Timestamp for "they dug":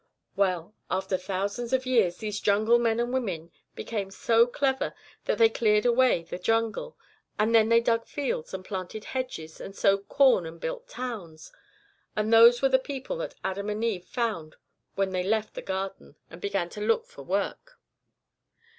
7.69-8.07